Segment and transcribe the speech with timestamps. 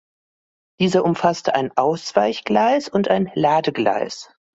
[0.79, 4.33] Dieser umfasste ein Ausweichgleis und ein Ladegleis.